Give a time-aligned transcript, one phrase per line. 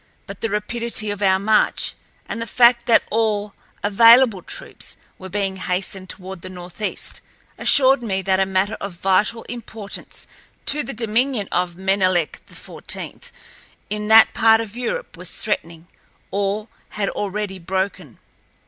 [0.25, 1.93] But the rapidity of our march
[2.25, 3.53] and the fact that all
[3.83, 7.21] available troops were being hastened toward the northeast
[7.55, 10.25] assured me that a matter of vital importance
[10.65, 13.29] to the dominion of Menelek XIV
[13.91, 15.87] in that part of Europe was threatening
[16.31, 18.17] or had already broken.